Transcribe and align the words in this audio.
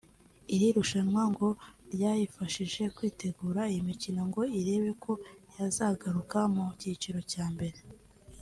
iri 0.53 0.67
rushanwa 0.75 1.23
ngo 1.31 1.47
ryaifashije 1.93 2.83
kwitegura 2.95 3.61
iyi 3.71 3.81
mikino 3.89 4.21
ngo 4.29 4.41
irebe 4.59 4.91
ko 5.03 5.11
yzagaruka 5.55 6.37
mu 6.53 6.63
cyiciro 6.79 7.19
cya 7.33 7.45
mbere 7.55 7.77